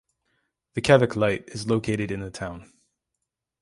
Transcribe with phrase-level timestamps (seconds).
[0.73, 2.67] The Kevich Light is located in the town.